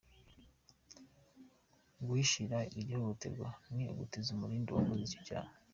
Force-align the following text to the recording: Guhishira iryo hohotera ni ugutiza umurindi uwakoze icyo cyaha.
Guhishira 2.05 2.57
iryo 2.79 2.95
hohotera 3.01 3.47
ni 3.75 3.83
ugutiza 3.91 4.27
umurindi 4.35 4.67
uwakoze 4.71 5.01
icyo 5.05 5.21
cyaha. 5.27 5.51